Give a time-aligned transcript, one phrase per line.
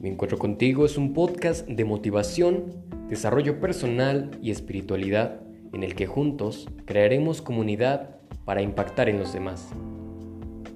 [0.00, 2.66] Me encuentro contigo es un podcast de motivación,
[3.08, 5.40] desarrollo personal y espiritualidad
[5.72, 9.70] en el que juntos crearemos comunidad para impactar en los demás.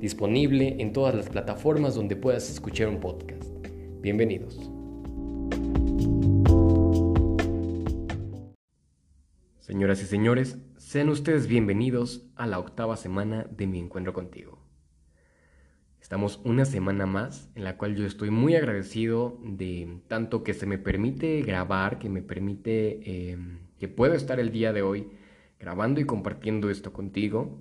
[0.01, 3.49] Disponible en todas las plataformas donde puedas escuchar un podcast.
[4.01, 4.59] Bienvenidos.
[9.61, 14.62] Señoras y señores, sean ustedes bienvenidos a la octava semana de mi encuentro contigo.
[16.13, 20.67] Estamos una semana más en la cual yo estoy muy agradecido de tanto que se
[20.67, 25.09] me permite grabar, que me permite, em, que puedo estar el día de hoy
[25.59, 27.59] grabando y compartiendo esto contigo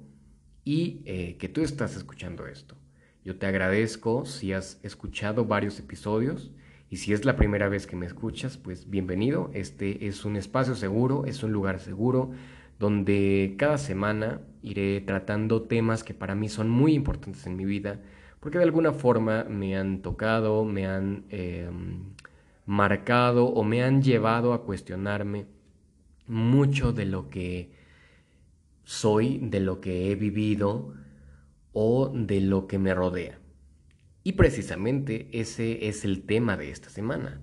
[0.66, 2.76] y eh, que tú estás escuchando esto.
[3.24, 6.52] Yo te agradezco si has escuchado varios episodios
[6.90, 9.50] y si es la primera vez que me escuchas, pues bienvenido.
[9.54, 12.32] Este es un espacio seguro, es un lugar seguro
[12.80, 18.02] donde cada semana iré tratando temas que para mí son muy importantes en mi vida
[18.42, 22.16] porque de alguna forma me han tocado, me han em,
[22.66, 25.46] marcado o me han llevado a cuestionarme
[26.26, 27.72] mucho de lo que
[28.84, 30.96] soy, de lo que he vivido
[31.72, 33.40] o de lo que me rodea.
[34.24, 37.42] Y precisamente ese es el tema de esta semana.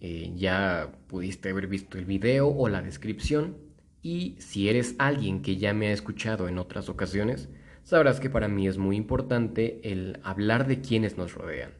[0.00, 3.56] Eh, ya pudiste haber visto el video o la descripción
[4.02, 7.48] y si eres alguien que ya me ha escuchado en otras ocasiones,
[7.84, 11.72] sabrás que para mí es muy importante el hablar de quienes nos rodean,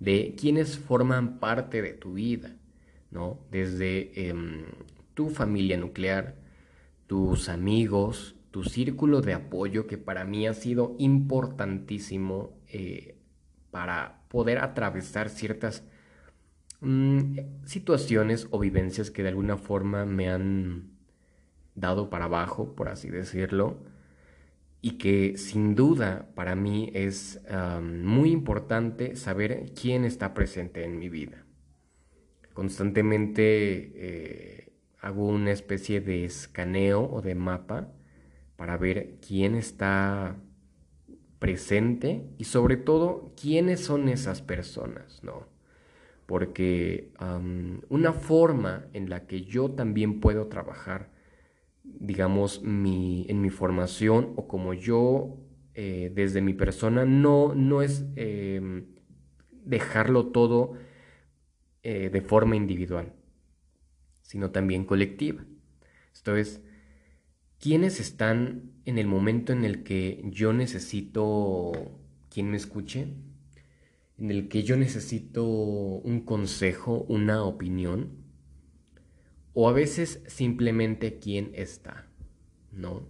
[0.00, 2.56] de quienes forman parte de tu vida,
[3.10, 3.38] ¿no?
[3.50, 4.64] Desde em,
[5.14, 6.36] tu familia nuclear,
[7.06, 13.16] tus amigos, tu círculo de apoyo, que para mí ha sido importantísimo eh,
[13.70, 15.84] para poder atravesar ciertas
[16.80, 20.90] mm, situaciones o vivencias que de alguna forma me han
[21.74, 23.95] dado para abajo, por así decirlo
[24.86, 27.40] y que sin duda para mí es
[27.82, 31.44] muy importante saber quién está presente en mi vida.
[32.52, 33.42] Constantemente
[33.96, 37.94] eh, hago una especie de escaneo o de mapa
[38.54, 40.36] para ver quién está
[41.40, 45.48] presente y sobre todo quiénes son esas personas, ¿no?
[46.26, 47.10] Porque
[47.88, 51.10] una forma en la que yo también puedo trabajar
[51.98, 55.38] digamos, mi, en mi formación o como yo
[55.74, 58.86] eh, desde mi persona, no, no es em,
[59.50, 60.72] dejarlo todo
[61.82, 63.12] eh, de forma individual,
[64.22, 65.44] sino también colectiva.
[66.14, 66.62] Esto es,
[67.58, 71.72] ¿quiénes están en el momento en el que yo necesito
[72.30, 73.08] quien me escuche?
[74.18, 78.25] En el que yo necesito un consejo, una opinión,
[79.58, 82.04] o a veces simplemente quién está,
[82.72, 83.08] ¿no?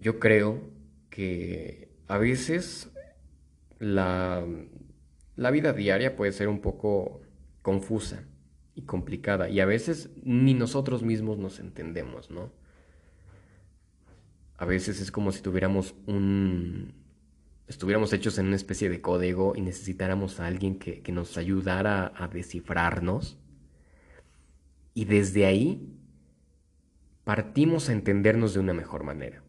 [0.00, 0.60] Yo creo
[1.08, 2.90] que a veces
[3.78, 4.44] la,
[5.36, 7.20] la vida diaria puede ser un poco
[7.62, 8.24] confusa
[8.74, 12.50] y complicada y a veces ni nosotros mismos nos entendemos, ¿no?
[14.56, 16.92] A veces es como si tuviéramos un...
[17.68, 22.12] estuviéramos hechos en una especie de código y necesitáramos a alguien que, que nos ayudara
[22.16, 23.38] a descifrarnos
[24.98, 25.96] y desde ahí
[27.22, 29.44] partimos a entendernos de una mejor manera.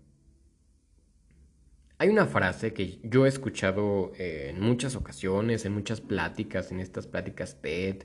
[1.98, 6.80] Hay una frase que yo he escuchado eh, en muchas ocasiones, en muchas pláticas, en
[6.80, 8.04] estas pláticas TED,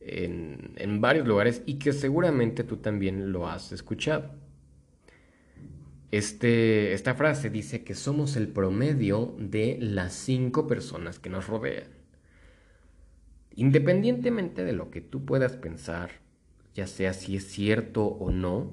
[0.00, 4.30] en, en varios lugares y que seguramente tú también lo has escuchado.
[6.10, 11.90] Este, esta frase dice que somos el promedio de las cinco personas que nos rodean.
[13.56, 16.26] Independientemente de lo que tú puedas pensar,
[16.78, 18.72] ya sea si es cierto o no,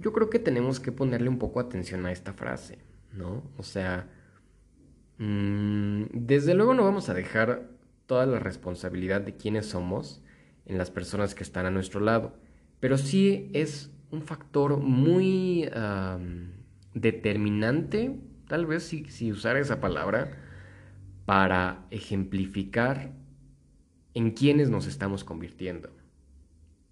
[0.00, 2.78] yo creo que tenemos que ponerle un poco atención a esta frase,
[3.12, 3.44] ¿no?
[3.56, 4.08] O sea,
[5.18, 7.70] mm, desde luego no vamos a dejar
[8.06, 10.20] toda la responsabilidad de quiénes somos
[10.66, 12.34] en las personas que están a nuestro lado,
[12.80, 15.70] pero sí es un factor muy
[16.92, 18.18] determinante,
[18.48, 20.32] tal vez si, si usar esa palabra,
[21.24, 23.12] para ejemplificar
[24.14, 25.97] en quiénes nos estamos convirtiendo.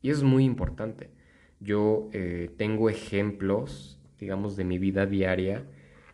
[0.06, 1.10] Y es muy importante.
[1.58, 5.64] Yo eh, tengo ejemplos, digamos, de mi vida diaria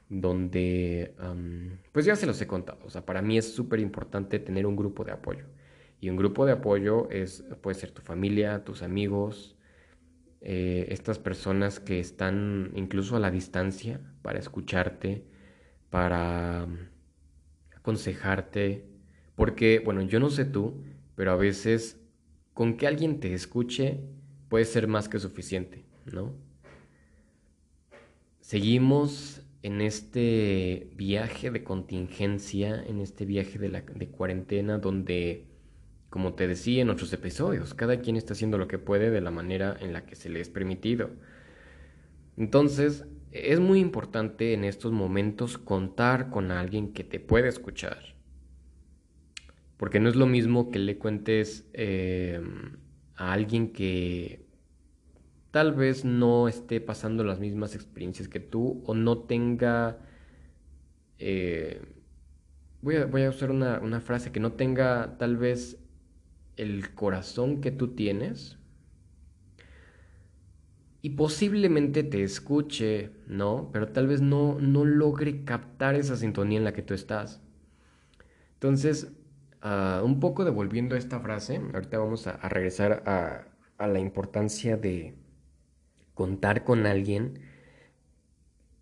[0.09, 1.15] donde,
[1.93, 2.79] pues ya se los he contado.
[2.87, 5.45] O sea, para mí es súper importante tener un grupo de apoyo.
[6.01, 9.59] Y un grupo de apoyo es, puede ser tu familia, tus amigos,
[10.41, 15.27] eh, estas personas que están incluso a la distancia para escucharte,
[15.91, 16.67] para
[17.77, 18.87] aconsejarte.
[19.35, 20.83] Porque, bueno, yo no sé tú,
[21.15, 22.02] pero a veces
[22.55, 24.01] con que alguien te escuche
[24.49, 26.35] puede ser más que suficiente, ¿no?
[28.41, 35.47] Seguimos en este viaje de contingencia, en este viaje de, la, de cuarentena, donde
[36.13, 39.31] como te decía en otros episodios, cada quien está haciendo lo que puede de la
[39.31, 41.09] manera en la que se le es permitido.
[42.37, 48.12] Entonces, es muy importante en estos momentos contar con alguien que te pueda escuchar.
[49.83, 52.41] Porque no es lo mismo que le cuentes eh,
[53.17, 54.47] a alguien que
[55.51, 59.99] tal vez no esté pasando las mismas experiencias que tú o no tenga...
[61.19, 61.83] Eh,
[62.81, 65.83] voy, a, usar una, una frase que no tenga tal vez
[66.55, 68.59] el corazón que tú tienes
[71.01, 73.71] y posiblemente te escuche, ¿no?
[73.73, 77.43] Pero tal vez no, no logre captar esa sintonía en la que tú estás.
[78.55, 79.17] Entonces,
[79.63, 83.47] ah, un poco devolviendo esta frase, ahorita vamos a, regresar a,
[83.87, 85.15] la importancia de
[86.15, 87.41] contar con alguien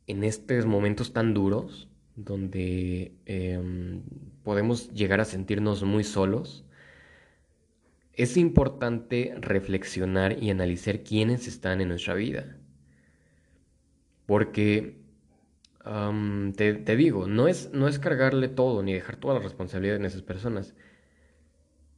[0.07, 4.03] en estos momentos tan duros, donde em,
[4.43, 6.67] podemos llegar a sentirnos muy solos
[8.23, 12.59] es importante reflexionar y analizar quiénes están en nuestra vida.
[14.27, 15.00] Porque,
[15.83, 20.23] te, digo, no es, no es cargarle todo ni dejar toda la responsabilidad en esas
[20.23, 20.75] personas.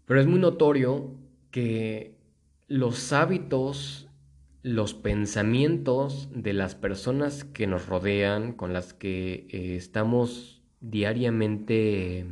[0.06, 1.14] Pero es muy notorio
[1.50, 2.17] que
[2.69, 4.08] los hábitos,
[4.62, 12.26] los pensamientos de las personas que nos rodean, con las que eh, estamos diariamente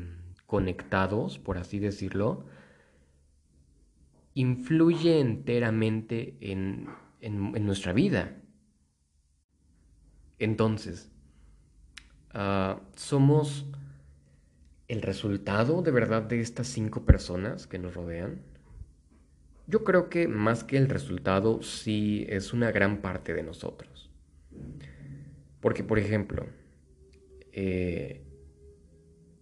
[0.46, 2.44] conectados, por así decirlo,
[4.34, 6.88] influye enteramente en,
[7.64, 8.36] nuestra vida.
[10.38, 11.12] Entonces,
[12.34, 13.66] ah, somos
[14.88, 18.40] el resultado de verdad de estas cinco personas que nos rodean.
[19.66, 24.10] Yo creo que más que el resultado, sí es una gran parte de nosotros.
[25.60, 26.46] Porque, por ejemplo,
[27.52, 28.22] eh,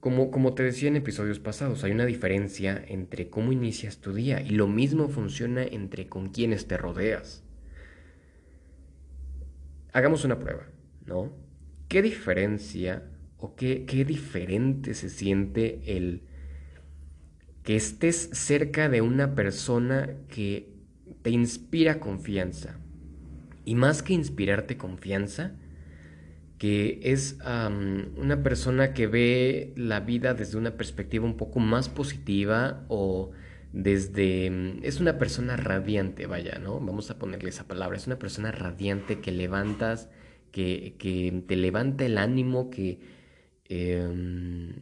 [0.01, 4.51] como, te decía en episodios pasados, hay una diferencia entre cómo inicias tu día y
[4.51, 7.43] lo mismo funciona entre con quienes te rodeas.
[9.93, 10.67] Hagamos una prueba,
[11.05, 11.33] ¿no?
[11.89, 13.03] ¿Qué diferencia
[13.39, 16.23] o qué, qué diferente se siente el
[17.63, 20.73] que estés cerca de una persona que
[21.23, 22.79] te inspira confianza?
[23.65, 25.53] Y más que inspirarte confianza,
[26.59, 27.39] que es
[28.17, 33.31] una persona que ve la vida desde una perspectiva un poco más positiva o
[33.73, 34.51] desde...
[34.51, 36.81] Mm, es una persona radiante, vaya, ¿no?
[36.81, 37.97] Vamos a ponerle esa palabra.
[37.97, 40.09] Es una persona radiante que levantas,
[40.51, 43.01] que, te levanta el ánimo, que
[43.65, 44.75] em,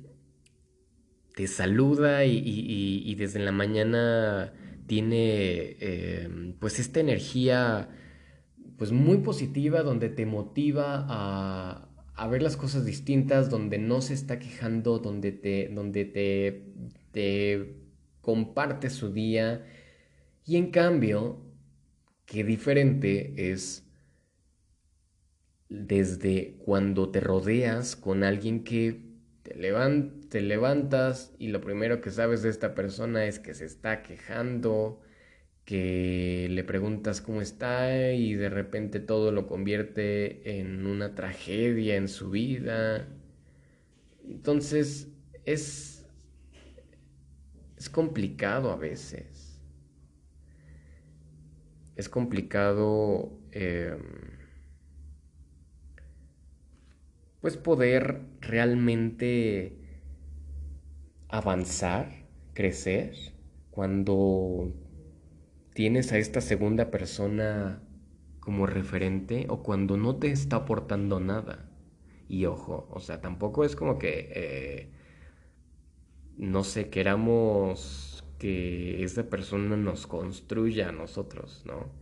[1.35, 4.53] te saluda y, desde la mañana
[4.87, 7.89] tiene em, pues esta energía
[8.79, 14.39] pues muy positiva, donde te motiva a, ver las cosas distintas, donde no se está
[14.39, 16.05] quejando, donde te, donde
[17.13, 17.77] te
[18.21, 19.65] comparte su día.
[20.45, 21.41] Y en cambio,
[22.27, 23.86] qué diferente es
[25.69, 29.03] desde cuando te rodeas con alguien que
[29.43, 29.55] te,
[30.29, 35.01] te levantas y lo primero que sabes de esta persona es que se está quejando,
[35.65, 42.09] que le preguntas cómo está y de repente todo lo convierte en una tragedia en
[42.09, 43.09] su vida.
[44.25, 45.09] Entonces
[45.45, 46.07] es,
[47.77, 49.61] es complicado a veces.
[51.97, 54.36] Es complicado em,
[57.47, 59.79] pues poder realmente
[61.29, 63.15] avanzar, crecer,
[63.71, 64.73] cuando
[65.73, 67.85] tienes a esta segunda persona
[68.41, 71.71] como referente o cuando no te está aportando nada.
[72.29, 74.91] Y ojo, o sea, tampoco es como que, eh,
[76.37, 81.93] no sé, queramos que esa persona nos construya a nosotros, ¿no?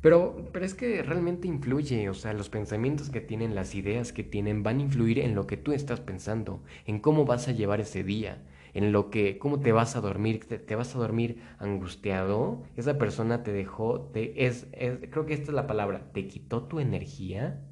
[0.00, 4.24] Pero, pero es que realmente influye, o sea, los pensamientos que tienen, las ideas que
[4.24, 7.80] tienen, van a influir en lo que tú estás pensando, en cómo vas a llevar
[7.80, 8.42] ese día,
[8.72, 13.42] en lo que, cómo te vas a dormir, te, vas a dormir angustiado, esa persona
[13.42, 17.62] te dejó, te, es, creo que esta es la palabra, te quitó tu energía.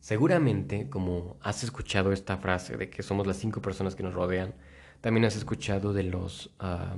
[0.00, 4.54] Seguramente, como has escuchado esta frase de que somos las cinco personas que nos rodean,
[5.00, 6.96] también has escuchado de los ah,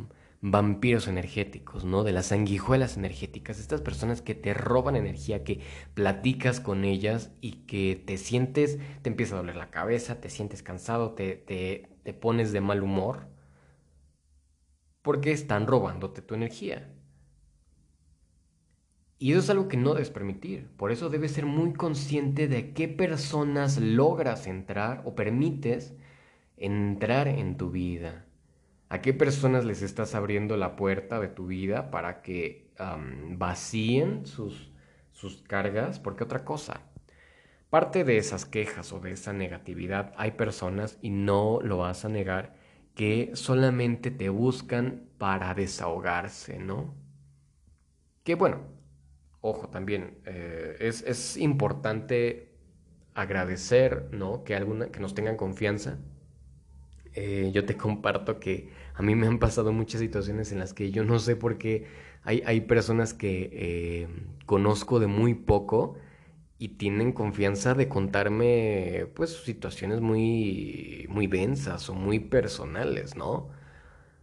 [0.50, 2.04] vampiros energéticos, ¿no?
[2.04, 5.60] De las sanguijuelas energéticas, estas personas que te roban energía, que
[5.94, 10.62] platicas con ellas y que te sientes, te empieza a doler la cabeza, te sientes
[10.62, 13.28] cansado, te, te, te pones de mal humor,
[15.02, 16.92] porque están robándote tu energía.
[19.18, 20.68] Y eso es algo que no debes permitir.
[20.76, 25.94] Por eso debes ser muy consciente de qué personas logras entrar o permites
[26.56, 28.25] entrar en tu vida.
[28.88, 32.70] ¿A qué personas les estás abriendo la puerta de tu vida para que
[33.36, 34.70] vacíen sus,
[35.12, 35.98] sus cargas?
[35.98, 36.82] Porque otra cosa,
[37.68, 42.08] parte de esas quejas o de esa negatividad, hay personas, y no lo vas a
[42.08, 42.54] negar,
[42.94, 46.94] que solamente te buscan para desahogarse, ¿no?
[48.22, 48.60] Que bueno,
[49.40, 52.54] ojo también, eh, es, es, importante
[53.14, 54.44] agradecer, ¿no?
[54.44, 55.98] Que, alguna, que nos tengan confianza,
[57.16, 60.90] eh, yo te comparto que a mí me han pasado muchas situaciones en las que
[60.90, 61.86] yo no sé por qué
[62.22, 64.08] hay, hay personas que eh,
[64.46, 65.96] conozco de muy poco
[66.58, 73.50] y tienen confianza de contarme pues situaciones muy muy densas o muy personales, ¿no?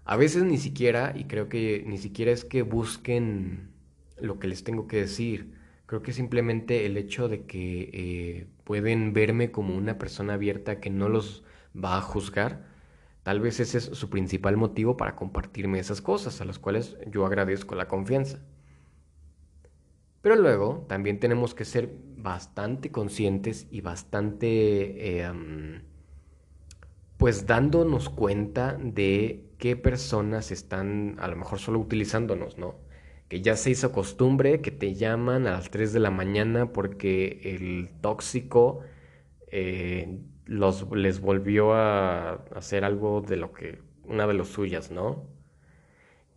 [0.05, 3.71] A veces ni siquiera, y creo que ni siquiera es que busquen
[4.19, 5.53] lo que les tengo que decir,
[5.85, 10.89] creo que simplemente el hecho de que eh, pueden verme como una persona abierta que
[10.89, 11.43] no los
[11.75, 12.72] va a juzgar,
[13.23, 17.25] Tal vez ese es su principal motivo para compartirme esas cosas, a las cuales yo
[17.25, 18.39] agradezco la confianza.
[20.21, 25.31] Pero luego también tenemos que ser bastante conscientes y bastante, eh,
[27.17, 32.75] pues dándonos cuenta de qué personas están a lo mejor solo utilizándonos, ¿no?
[33.29, 37.39] Que ya se hizo costumbre que te llaman a las 3 de la mañana porque
[37.43, 38.81] el tóxico
[39.47, 45.27] eh, los, les volvió a hacer algo de lo que, una de los suyas, ¿no?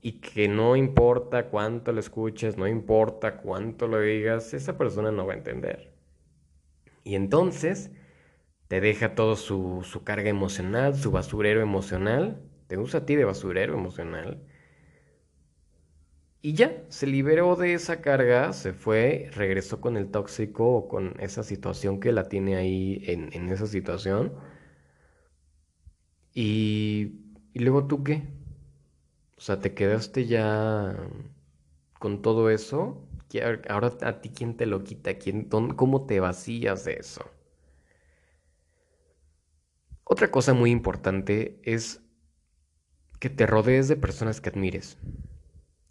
[0.00, 5.26] Y que no importa cuánto lo escuches, no importa cuánto lo digas, esa persona no
[5.26, 5.92] va a entender.
[7.04, 7.90] Y entonces
[8.68, 13.24] te deja todo su, su carga emocional, su basurero emocional, te usa a ti de
[13.24, 14.42] basurero emocional
[16.46, 21.16] y ya, se liberó de esa carga, se fue, regresó con el tóxico o con
[21.18, 24.32] esa situación que la tiene ahí en, esa situación.
[26.32, 27.14] Y,
[27.52, 28.22] y luego tú qué?
[29.36, 30.96] O sea, te quedaste ya
[31.98, 33.04] con todo eso.
[33.68, 37.28] Ahora a ti quién te lo quita, ¿Quién, ¿cómo te vacías de eso?
[40.04, 42.02] Otra cosa muy importante es
[43.18, 44.96] que te rodees de personas que admires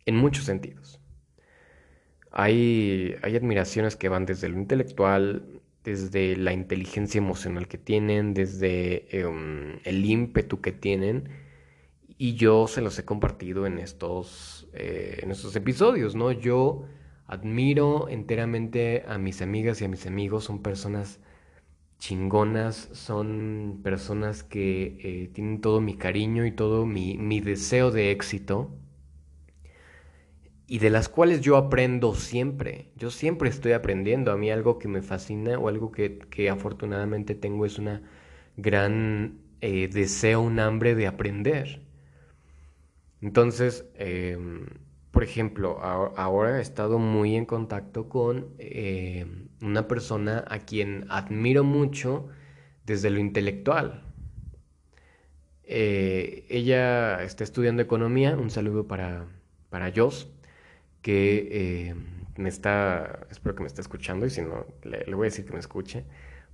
[0.05, 0.99] en muchos sentidos.
[2.31, 9.07] Hay, hay admiraciones que van desde lo intelectual, desde la inteligencia emocional que tienen, desde
[9.17, 11.29] em, el ímpetu que tienen,
[12.17, 16.31] y yo se los he compartido en estos, eh, en estos episodios, ¿no?
[16.31, 16.85] Yo
[17.27, 21.19] admiro enteramente a mis amigas y a mis amigos, son personas
[21.99, 28.11] chingonas, son personas que eh, tienen todo mi cariño y todo mi, mi deseo de
[28.11, 28.71] éxito
[30.67, 32.89] y de las cuales yo aprendo siempre.
[32.95, 34.31] Yo siempre estoy aprendiendo.
[34.31, 38.01] A mí algo que me fascina o algo que, afortunadamente tengo es una
[38.57, 41.81] gran eh, deseo, un hambre de aprender.
[43.21, 44.65] Entonces, em,
[45.11, 51.63] por ejemplo, ahora he estado muy en contacto con em, una persona a quien admiro
[51.63, 52.27] mucho
[52.85, 54.03] desde lo intelectual.
[55.63, 59.27] Eh, ella está estudiando economía, un saludo para,
[59.69, 60.34] para Joss
[61.05, 61.95] que eh,
[62.35, 65.53] me está, espero que me esté escuchando y si no, le, voy a decir que
[65.53, 66.03] me escuche,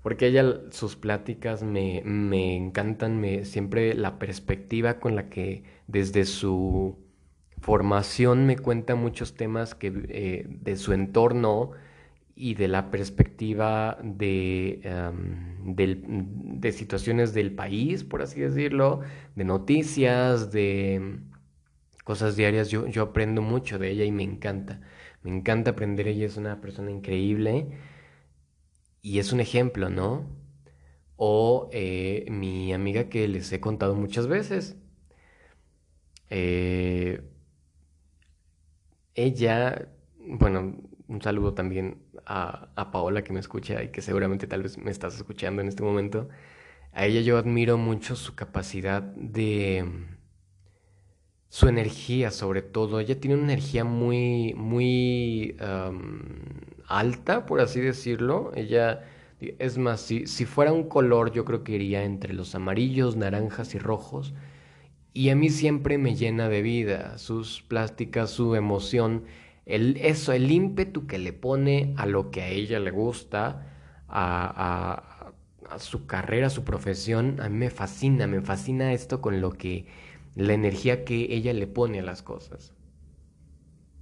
[0.03, 6.25] porque ella, sus pláticas me, me encantan, me, siempre la perspectiva con la que desde
[6.25, 6.97] su
[7.61, 11.71] formación me cuenta muchos temas que, eh, de su entorno
[12.35, 14.81] y de la perspectiva de,
[15.63, 18.99] de situaciones del país, por así decirlo,
[19.37, 21.21] de noticias, de
[22.03, 24.81] cosas diarias, yo, yo aprendo mucho de ella y me encanta.
[25.23, 27.67] Me encanta aprender, ella es una persona increíble
[29.01, 30.25] y es un ejemplo, ¿no?
[31.17, 34.77] O eh, mi amiga que les he contado muchas veces.
[36.29, 37.21] Eh,
[39.15, 39.89] ella,
[40.19, 40.77] bueno,
[41.07, 44.91] un saludo también a, a, Paola que me escucha y que seguramente tal vez me
[44.91, 46.29] estás escuchando en este momento.
[46.93, 49.85] A ella yo admiro mucho su capacidad de
[51.51, 53.01] su energía sobre todo.
[53.01, 55.57] Ella tiene una energía muy, muy
[56.87, 58.53] alta, por así decirlo.
[58.55, 59.03] Ella,
[59.59, 63.75] es más, si, si, fuera un color, yo creo que iría entre los amarillos, naranjas
[63.75, 64.33] y rojos.
[65.13, 69.25] Y a mí siempre me llena de vida, sus plásticas, su emoción,
[69.65, 73.67] el, eso, el ímpetu que le pone a lo que a ella le gusta,
[74.07, 75.33] a,
[75.67, 77.41] a, a su carrera, a su profesión.
[77.41, 79.85] A mí me fascina, me fascina esto con lo que
[80.35, 82.73] la energía que ella le pone a las cosas.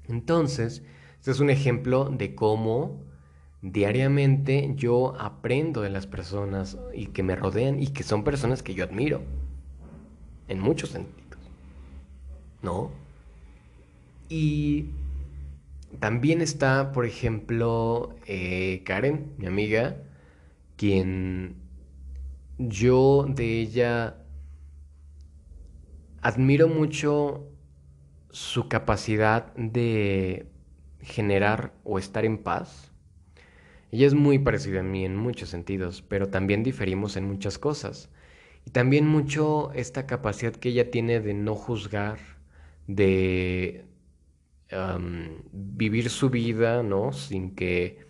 [0.08, 0.84] Entonces,
[1.18, 3.04] este es un ejemplo de cómo
[3.62, 8.74] diariamente yo aprendo de las personas y que me rodean y que son personas que
[8.74, 9.22] yo admiro,
[10.48, 11.20] en muchos sentidos.
[12.62, 12.92] ¿no?
[14.30, 14.86] Y
[16.00, 19.98] también está, por ejemplo, eh, Karen, mi amiga,
[20.78, 21.56] quien
[22.58, 24.18] yo de ella
[26.22, 27.48] admiro mucho
[28.32, 30.48] su capacidad de
[31.02, 32.92] generar o estar en paz.
[33.92, 38.10] Ella es muy parecida a mí en muchos sentidos, pero también diferimos en muchas cosas.
[38.66, 42.20] Y también mucho esta capacidad que ella tiene de no juzgar,
[42.88, 43.86] de
[45.52, 47.12] vivir su vida, ¿no?
[47.14, 48.06] Sin que,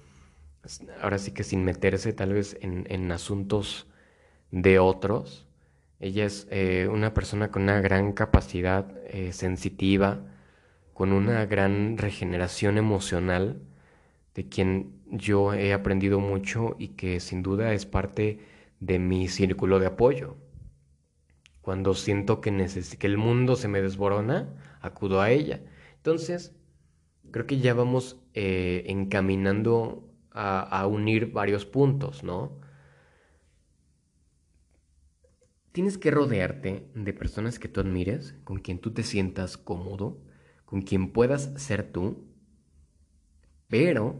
[1.01, 3.88] ahora sí que sin meterse tal vez en, asuntos
[4.51, 5.48] de otros.
[6.00, 10.22] Ella es eh, una persona con una gran capacidad eh, sensitiva,
[10.94, 13.62] con una gran regeneración emocional,
[14.36, 18.39] de quien yo he aprendido mucho y que sin duda es parte
[18.79, 20.38] de mi círculo de apoyo.
[21.62, 24.50] Cuando siento que, que el mundo se me desborona,
[24.82, 25.62] acudo a ella.
[25.98, 26.56] Entonces,
[27.32, 32.60] creo que ya vamos eh, encaminando a, unir varios puntos, ¿no?
[35.71, 40.19] Tienes que rodearte de personas que tú admires, con quien tú te sientas cómodo,
[40.65, 42.25] con quien puedas ser tú,
[43.67, 44.15] pero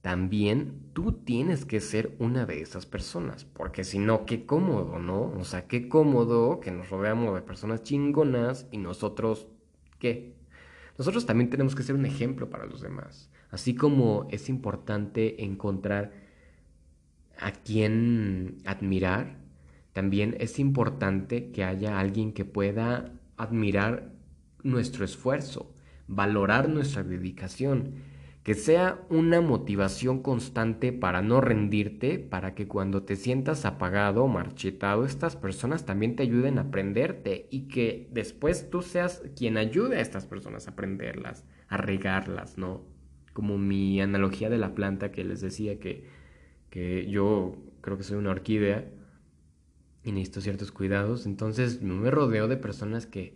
[0.00, 5.32] también tú tienes que ser una de esas personas, porque si no, qué cómodo, ¿no?
[5.38, 9.48] O sea, qué cómodo que nos rodeamos de personas chingonas y nosotros,
[9.98, 10.36] ¿qué?
[10.98, 13.30] Nosotros también tenemos que ser un ejemplo para los demás.
[13.50, 16.12] Así como es importante encontrar
[17.38, 19.43] a quien admirar,
[19.94, 24.12] también es importante que haya alguien que pueda admirar
[24.62, 25.72] nuestro esfuerzo,
[26.06, 27.94] valorar nuestra dedicación
[28.44, 35.06] que sea una motivación constante para no rendirte, para que cuando te sientas apagado marchitado,
[35.06, 40.02] estas personas también te ayuden a aprenderte y que después tú seas quien ayude a
[40.02, 42.82] estas personas a aprenderlas, a regarlas, ¿no?
[43.32, 46.04] Como mi analogía de la planta que les decía que,
[46.68, 48.84] que yo creo que soy una orquídea
[50.04, 53.34] y necesito ciertos cuidados, entonces me rodeo de personas que,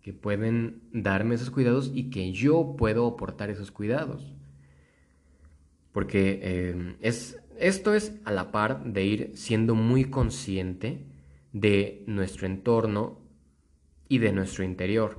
[0.00, 4.34] que pueden darme esos cuidados y que yo puedo aportar esos cuidados.
[5.92, 11.04] Porque em, es, esto es a la par de ir siendo muy consciente
[11.52, 13.20] de nuestro entorno
[14.08, 15.18] y de nuestro interior,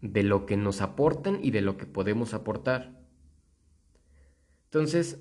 [0.00, 2.98] de lo que nos aportan y de lo que podemos aportar.
[4.64, 5.18] Entonces,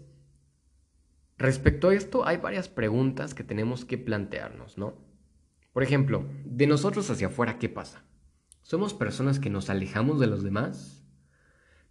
[1.38, 4.95] respecto a esto, hay varias preguntas que tenemos que plantearnos, ¿no?
[5.73, 8.04] Por ejemplo, de nosotros hacia afuera, ¿qué pasa?
[8.63, 11.06] ¿Somos personas que nos alejamos de los demás?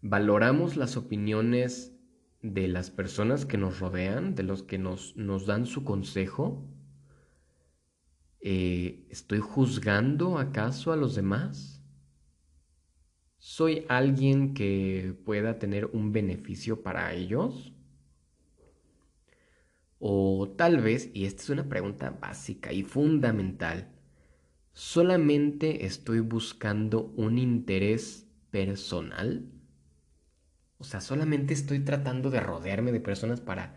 [0.02, 1.96] ¿Valoramos las opiniones
[2.42, 6.68] de las personas que nos rodean, de los que nos, nos dan su consejo?
[8.40, 11.82] Eh, ¿Estoy juzgando acaso a los demás?
[13.38, 17.72] ¿Soy alguien que pueda tener un beneficio para ellos?
[19.98, 23.88] O tal vez, y esta es una pregunta básica y fundamental,
[24.72, 29.46] ¿solamente estoy buscando un interés personal?
[30.78, 33.74] O sea, solamente estoy tratando de rodearme de personas para,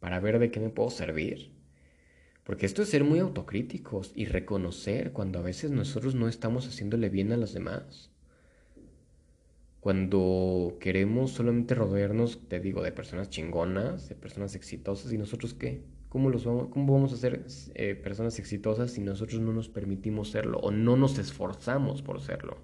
[0.00, 1.52] para ver de qué me puedo servir.
[2.44, 7.08] Porque esto es ser muy autocríticos y reconocer cuando a veces nosotros no estamos haciéndole
[7.08, 8.10] bien a los demás.
[9.86, 15.84] Cuando queremos solamente rodearnos, te digo, de personas chingonas, de personas exitosas, ¿y nosotros qué?
[16.08, 17.46] ¿Cómo, los vamos, cómo vamos a ser
[17.76, 22.58] eh, personas exitosas si nosotros no nos permitimos serlo o no nos esforzamos por serlo?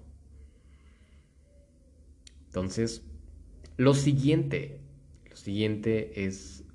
[2.47, 3.05] Entonces,
[3.77, 4.81] lo siguiente,
[5.29, 6.65] lo siguiente es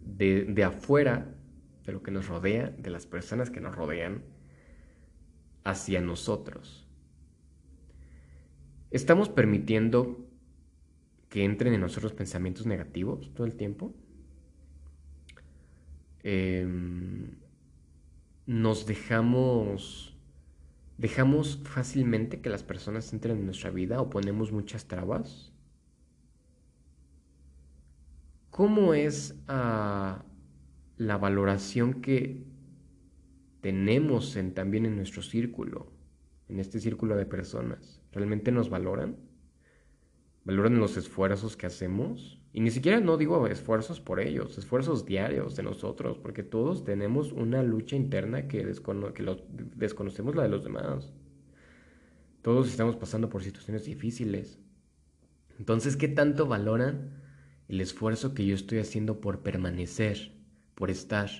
[0.00, 1.34] de, de afuera,
[1.84, 4.22] de lo que nos rodea, de las personas que nos rodean,
[5.64, 6.85] hacia nosotros.
[8.90, 10.26] ¿Estamos permitiendo
[11.28, 13.94] que entren en nosotros pensamientos negativos todo el tiempo?
[16.22, 17.32] Em,
[18.46, 20.12] nos dejamos
[20.98, 25.52] dejamos fácilmente que las personas entren en nuestra vida o ponemos muchas trabas
[28.56, 30.24] ¿Cómo es ah,
[30.96, 32.42] la valoración que
[33.60, 35.92] tenemos en, también en nuestro círculo,
[36.48, 38.00] en este círculo de personas?
[38.16, 39.16] ¿Realmente nos valoran?
[40.44, 42.40] ¿Valoran los esfuerzos que hacemos?
[42.52, 47.30] Y ni siquiera no digo esfuerzos por ellos, esfuerzos diarios de nosotros, porque todos tenemos
[47.30, 48.58] una lucha interna que,
[49.14, 49.36] que
[49.76, 51.12] desconocemos la de los demás.
[52.42, 54.58] Todos estamos pasando por situaciones difíciles.
[55.58, 57.22] Entonces, ¿qué tanto valoran
[57.68, 60.32] el esfuerzo que yo estoy haciendo por permanecer,
[60.74, 61.30] por estar.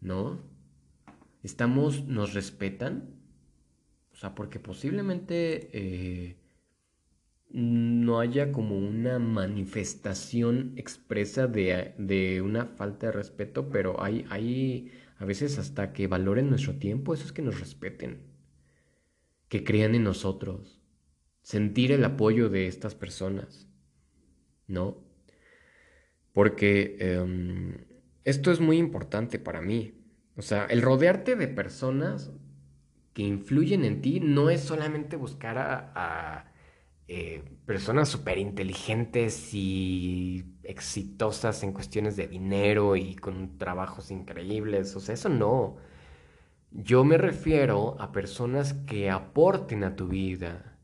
[0.00, 0.40] ¿No?
[1.42, 3.19] ¿Estamos, nos respetan?
[4.20, 6.36] Sea, porque posiblemente eh,
[7.48, 15.24] no haya como una manifestación expresa de, una falta de respeto, pero hay, hay a
[15.24, 18.20] veces hasta que valoren nuestro tiempo, eso es que nos respeten,
[19.48, 20.82] que crean en nosotros,
[21.40, 23.68] sentir el apoyo de estas personas,
[24.66, 25.02] ¿no?
[26.34, 27.86] Porque em,
[28.24, 29.94] esto es muy importante para mí.
[30.36, 32.30] O sea, el rodearte de personas
[33.14, 36.50] que influyen en ti no es solamente buscar a
[37.12, 44.94] eh, personas súper inteligentes y exitosas en cuestiones de dinero y con trabajos increíbles.
[44.94, 45.76] O sea, eso no.
[46.70, 50.78] Yo me refiero a personas que aporten a tu vida.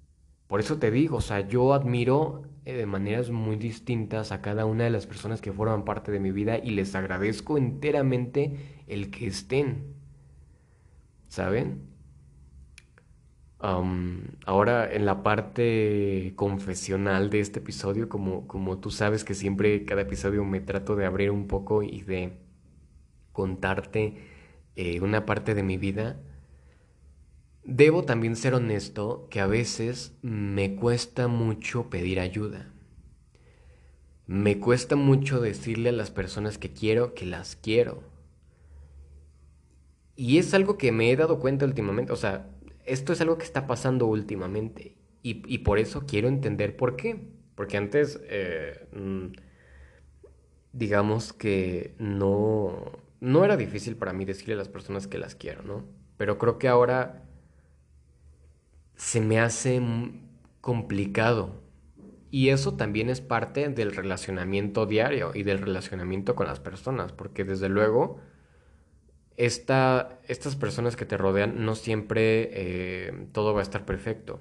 [0.48, 4.66] Por eso te digo, o sea, yo admiro eh, de maneras muy distintas a cada
[4.66, 9.12] una de las personas que forman parte de mi vida y les agradezco enteramente el
[9.12, 9.94] que estén.
[11.28, 11.95] ¿Saben?
[13.58, 20.02] Ahora en la parte confesional de este episodio, como, como tú sabes que siempre cada
[20.02, 22.38] episodio me trato de abrir un poco y de
[23.32, 24.14] contarte
[24.76, 26.20] eh, una parte de mi vida,
[27.64, 32.72] debo también ser honesto que a veces me cuesta mucho pedir ayuda.
[34.26, 38.02] Me cuesta mucho decirle a las personas que quiero que las quiero.
[40.16, 42.50] Y es algo que me he dado cuenta últimamente, o sea,
[42.86, 47.18] esto es algo que está pasando últimamente y, por eso quiero entender por qué.
[47.56, 49.32] Porque antes, eh, mm,
[50.72, 55.62] digamos que no, no era difícil para mí decirle a las personas que las quiero,
[55.62, 55.84] ¿no?
[56.16, 57.24] Pero creo que ahora
[58.94, 59.82] se me hace
[60.60, 61.62] complicado.
[62.30, 67.44] Y eso también es parte del relacionamiento diario y del relacionamiento con las personas, porque
[67.44, 68.20] desde luego
[69.36, 74.40] esta, estas personas que te rodean no siempre eh, todo va a estar perfecto.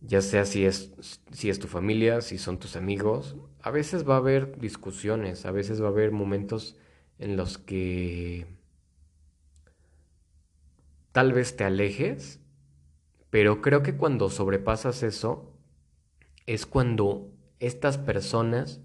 [0.00, 0.92] Ya sea si es,
[1.32, 5.50] si es tu familia, si son tus amigos, a veces va a haber discusiones, a
[5.50, 6.76] veces va a haber momentos
[7.18, 8.46] en los que
[11.12, 12.40] tal vez te alejes,
[13.30, 15.54] pero creo que cuando sobrepasas eso
[16.46, 18.80] es cuando estas personas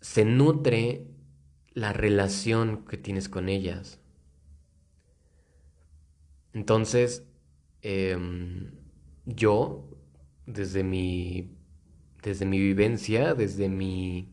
[0.00, 1.11] se nutre
[1.74, 4.00] la relación que tienes con ellas.
[6.52, 7.24] Entonces,
[7.80, 8.72] em,
[9.24, 9.88] yo,
[10.46, 11.56] desde mi,
[12.22, 14.32] desde mi vivencia, desde mi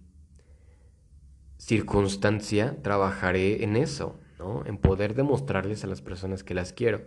[1.57, 4.65] circunstancia, trabajaré en eso, ¿no?
[4.65, 7.05] En poder demostrarles a las personas que las quiero.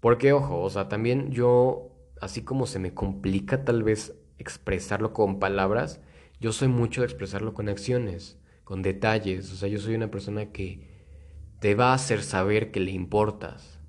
[0.00, 5.38] Porque, ojo, o sea, también yo, así como se me complica tal vez expresarlo con
[5.38, 6.00] palabras,
[6.40, 8.39] yo soy mucho de expresarlo con acciones
[8.70, 9.52] con detalles.
[9.52, 10.86] O sea, yo soy una persona que
[11.58, 13.80] te va a hacer saber que le importas.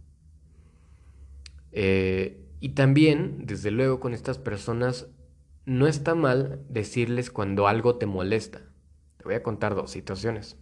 [1.72, 5.08] Eh, y también, desde luego, con estas personas,
[5.66, 8.64] no está mal decirles cuando algo te molesta.
[9.18, 10.58] Te voy a contar dos situaciones.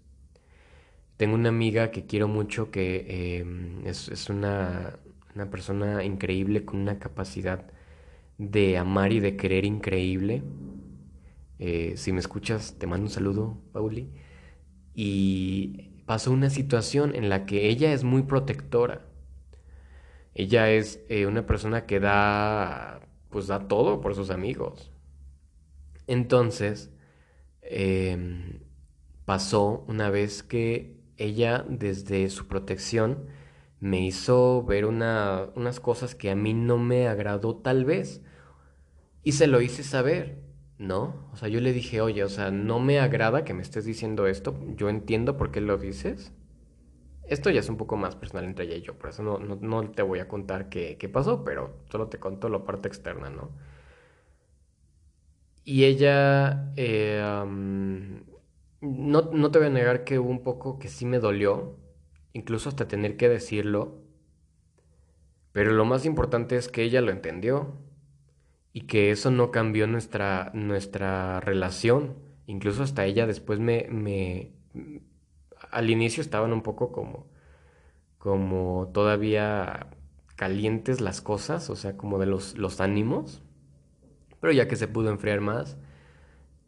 [1.15, 4.99] Tengo una amiga que quiero mucho, que em, es, una,
[5.34, 7.71] una persona increíble, con una capacidad
[8.38, 10.43] de amar y de querer increíble.
[11.60, 14.12] Eh, si me escuchas, te mando un saludo, Pauli.
[14.95, 19.06] Y pasó una situación en la que ella es muy protectora.
[20.34, 24.91] Ella es eh, una persona que da, pues da todo por sus amigos.
[26.08, 26.91] Entonces,
[27.62, 28.62] em,
[29.26, 33.28] pasó una vez que ella, desde su protección,
[33.80, 38.22] me hizo ver unas cosas que a mí no me agradó tal vez.
[39.24, 40.48] Y se lo hice saber.
[40.80, 41.30] ¿No?
[41.34, 44.28] O sea, yo le dije, oye, o sea, no me agrada que me estés diciendo
[44.28, 46.34] esto, yo entiendo por qué lo dices.
[47.28, 49.92] Esto ya es un poco más personal entre ella y yo, por eso no, no,
[49.92, 53.52] te voy a contar qué, pasó, pero solo te conto la parte externa, ¿no?
[55.63, 57.22] Y ella, eh,
[58.82, 61.78] no, no te voy a negar que hubo un poco que sí me dolió,
[62.34, 64.02] incluso hasta tener que decirlo,
[65.52, 67.76] pero lo más importante es que ella lo entendió
[68.73, 72.15] y que eso no cambió nuestra, nuestra relación.
[72.47, 74.51] Incluso hasta ella después me, me...
[75.71, 77.27] Al inicio estaban un poco como...
[78.17, 79.88] como todavía
[80.36, 83.41] calientes las cosas, o sea, como de los, los ánimos.
[84.39, 85.77] Pero ya que se pudo enfriar más,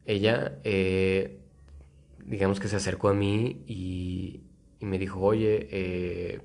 [0.05, 1.39] ella, eh,
[2.25, 4.41] digamos que se acercó a mí y,
[4.79, 6.41] y me dijo, oye, eh,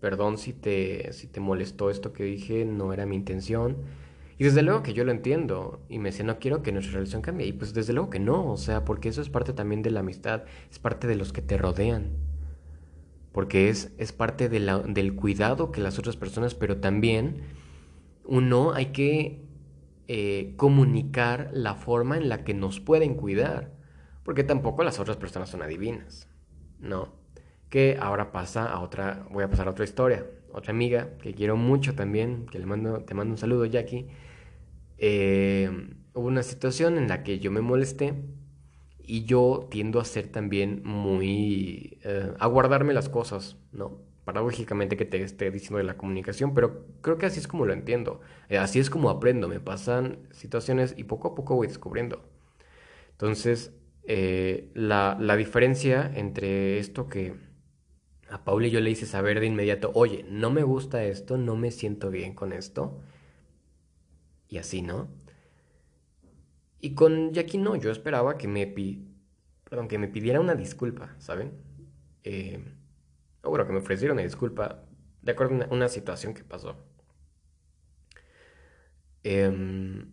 [0.00, 3.76] perdón si te, si te molestó esto que dije, no era mi intención
[4.38, 5.84] y desde luego que yo lo entiendo.
[5.88, 7.46] Y me decía, no quiero que nuestra relación cambie.
[7.46, 8.50] Y pues desde luego que no.
[8.52, 10.44] O sea, porque eso es parte también de la amistad.
[10.70, 12.10] Es parte de los que te rodean.
[13.32, 17.42] porque es, es parte del cuidado que las otras personas, pero también
[18.24, 19.42] uno hay que
[20.08, 23.72] eh, comunicar la forma en la que nos pueden cuidar,
[24.24, 26.28] porque tampoco las otras personas son adivinas,
[26.78, 27.14] ¿no?
[27.68, 31.56] Que ahora pasa a otra, voy a pasar a otra historia, otra amiga que quiero
[31.56, 34.06] mucho también, que le mando, te mando un saludo, Jackie.
[34.98, 35.70] Eh,
[36.14, 38.14] hubo una situación en la que yo me molesté
[39.02, 41.98] y yo tiendo a ser también muy...
[42.04, 44.00] Eh, a guardarme las cosas, ¿no?
[44.24, 47.74] Paradójicamente que te esté diciendo de la comunicación, pero creo que así es como lo
[47.74, 48.20] entiendo.
[48.48, 52.24] Eh, así es como aprendo, me pasan situaciones y poco a poco voy descubriendo.
[53.12, 57.34] Entonces, eh, la, la diferencia entre esto que
[58.30, 61.56] a Paula y yo le hice saber de inmediato, oye, no me gusta esto, no
[61.56, 63.00] me siento bien con esto,
[64.48, 65.08] y así, ¿no?
[66.80, 69.06] Y con Jackie no, yo esperaba que me, pi
[69.68, 71.52] Perdón, que me pidiera una disculpa, ¿saben?
[72.22, 72.62] Eh,
[73.42, 74.84] o bueno, que me ofreciera una disculpa
[75.22, 76.76] de acuerdo a una, situación que pasó.
[79.24, 80.12] Em,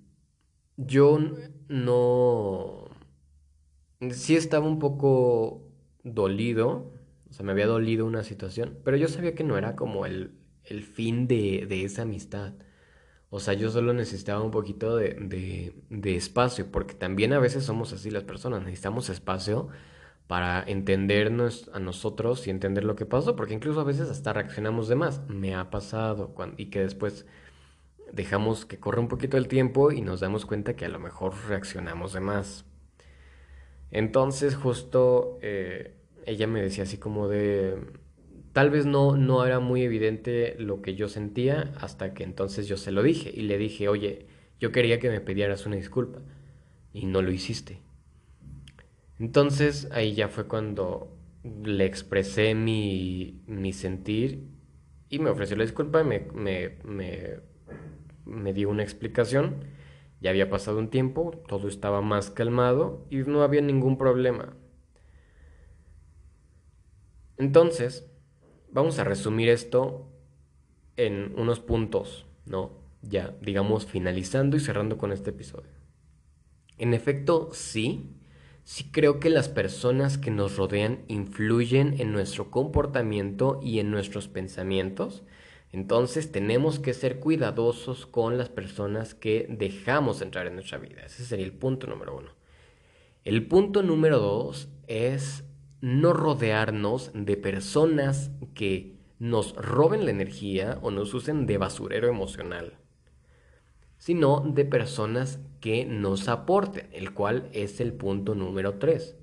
[0.78, 1.20] yo
[1.68, 2.90] no...
[4.12, 5.72] Sí estaba un poco
[6.04, 6.92] dolido,
[7.34, 10.36] o sea, me había dolido una situación, pero yo sabía que no era como el,
[10.66, 12.54] el fin de, de esa amistad.
[13.32, 18.12] O sea, yo solo necesitaba un poquito de, espacio, porque también a veces somos así
[18.12, 19.70] las personas, necesitamos espacio
[20.28, 24.88] para entendernos a nosotros y entender lo que pasó, porque incluso a veces hasta reaccionamos
[24.88, 25.28] de más.
[25.28, 27.26] Me ha pasado y que después
[28.12, 31.34] dejamos que corra un poquito el tiempo y nos damos cuenta que a lo mejor
[31.48, 32.66] reaccionamos de más.
[33.90, 37.78] Entonces justo eh, ella me decía así como de,
[38.54, 42.78] Tal vez no, no era muy evidente lo que yo sentía hasta que entonces yo
[42.78, 44.28] se lo dije y le dije, oye,
[44.60, 46.20] yo quería que me pidieras una disculpa
[46.94, 47.80] y no lo hiciste.
[49.20, 51.18] Entonces ahí ya fue cuando
[51.64, 54.48] le expresé mi, mi sentir
[55.10, 57.40] y me ofreció la disculpa, me, me, me,
[58.24, 59.66] me dio una explicación.
[60.22, 64.54] Ya había pasado un tiempo, todo estaba más calmado y no había ningún problema.
[67.44, 68.08] Entonces,
[68.74, 70.08] Vamos a resumir esto
[70.98, 72.72] en unos puntos, ¿no?
[73.04, 75.70] Ya, digamos, finalizando y cerrando con este episodio.
[76.80, 78.16] En efecto, sí,
[78.64, 84.28] sí creo que las personas que nos rodean influyen en nuestro comportamiento y en nuestros
[84.28, 85.22] pensamientos.
[85.72, 91.04] Entonces tenemos que ser cuidadosos con las personas que dejamos entrar en nuestra vida.
[91.06, 92.32] Ese sería el punto número uno.
[93.24, 95.44] El punto número dos es
[95.84, 102.78] no rodearnos de personas que nos roben la energía o nos usen de basurero emocional,
[103.98, 109.18] sino de personas que nos aporten, el cual es el punto número 3.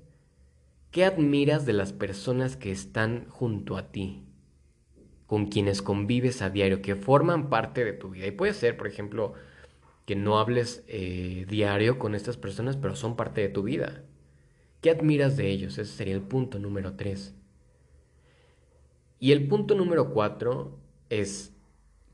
[0.91, 4.23] ¿Qué admiras de las personas que están junto a ti?
[5.25, 8.27] Con quienes convives a diario, que forman parte de tu vida.
[8.27, 9.33] Y puede ser, por ejemplo,
[10.05, 14.03] que no hables eh, diario con estas personas, pero son parte de tu vida.
[14.81, 15.77] ¿Qué admiras de ellos?
[15.77, 17.35] Ese sería el punto número 3.
[19.19, 20.75] Y el punto número 4
[21.09, 21.53] es,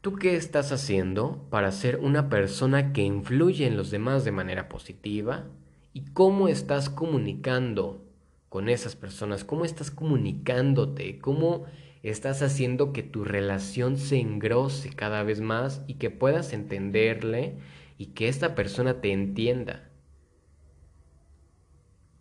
[0.02, 4.68] ¿tú qué estás haciendo para ser una persona que influye en los demás de manera
[4.68, 5.46] positiva?
[5.94, 8.04] ¿Y cómo estás comunicando
[8.50, 9.46] con esas personas?
[9.46, 11.20] ¿Cómo estás comunicándote?
[11.20, 11.64] ¿Cómo
[12.04, 17.56] estás haciendo que tu relación se engrose cada vez más y que puedas entenderle
[17.98, 19.87] y que esta persona te entienda?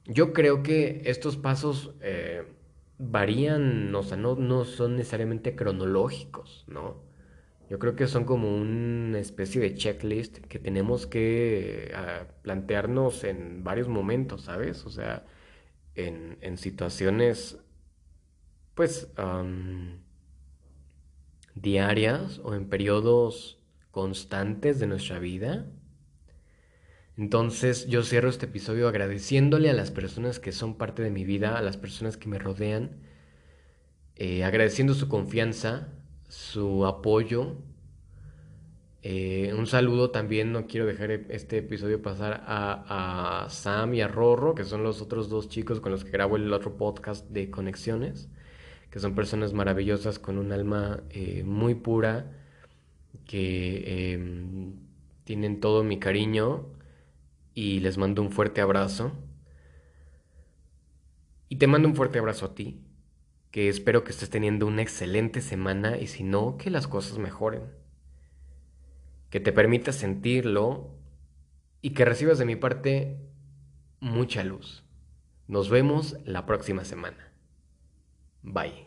[0.06, 2.44] Yo creo que estos pasos eh,
[2.98, 7.04] varían, o sea, no, no son necesariamente cronológicos, ¿no?
[7.68, 13.64] Yo creo que son como una especie de checklist que tenemos que ah, plantearnos en
[13.64, 14.86] varios momentos, ¿sabes?
[14.86, 15.26] O sea,
[15.96, 17.58] en, en situaciones,
[18.74, 19.08] pues,
[21.54, 23.58] diarias o en periodos
[23.90, 25.66] constantes de nuestra vida.
[27.18, 31.56] Entonces yo cierro este episodio agradeciéndole a las personas que son parte de mi vida,
[31.56, 32.98] a las personas que me rodean,
[34.16, 35.88] eh, agradeciendo su confianza,
[36.28, 37.56] su apoyo.
[39.02, 44.54] Eh, un saludo también, no quiero dejar este episodio pasar a, Sam y a Rorro,
[44.54, 48.28] que son los otros dos chicos con los que grabo el otro podcast de Conexiones,
[48.90, 52.32] que son personas maravillosas con un alma eh, muy pura,
[53.24, 54.74] que em,
[55.24, 56.75] tienen todo mi cariño
[57.56, 59.12] y les mando un fuerte abrazo.
[61.48, 62.84] Y te mando un fuerte abrazo a ti,
[63.50, 67.62] que espero que estés teniendo una excelente semana y si no, que las cosas mejoren.
[69.30, 70.98] Que te permita sentirlo
[71.80, 73.16] y que recibas de mi parte
[74.00, 74.84] mucha luz.
[75.48, 77.32] Nos vemos la próxima semana.
[78.42, 78.85] Bye.